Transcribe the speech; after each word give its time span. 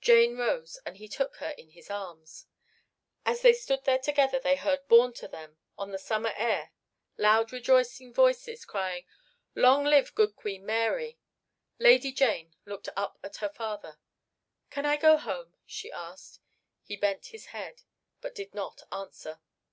Jane 0.00 0.36
rose 0.36 0.78
and 0.86 0.96
he 0.98 1.08
took 1.08 1.38
her 1.38 1.50
in 1.58 1.70
his 1.70 1.90
arms. 1.90 2.46
As 3.24 3.42
they 3.42 3.52
stood 3.52 3.82
there 3.82 3.98
together 3.98 4.38
they 4.38 4.54
heard 4.54 4.86
borne 4.86 5.12
to 5.14 5.26
them 5.26 5.58
on 5.76 5.90
the 5.90 5.98
summer 5.98 6.32
air 6.36 6.70
loud 7.18 7.50
rejoicing 7.52 8.14
voices 8.14 8.64
crying, 8.64 9.06
"Long 9.56 9.82
live 9.82 10.14
good 10.14 10.36
Queen 10.36 10.64
Mary!" 10.64 11.18
Lady 11.80 12.12
Jane 12.12 12.54
looked 12.64 12.90
up 12.94 13.18
at 13.24 13.38
her 13.38 13.48
father. 13.50 13.98
"Can 14.70 14.86
I 14.86 14.96
go 14.96 15.16
home?" 15.16 15.56
she 15.66 15.90
asked. 15.90 16.38
He 16.84 16.96
bent 16.96 17.26
his 17.34 17.46
head, 17.46 17.82
but 18.20 18.36
did 18.36 18.54
not 18.54 18.82
answer. 18.92 19.40